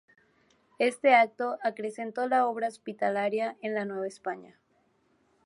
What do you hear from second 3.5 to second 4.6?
en la Nueva España.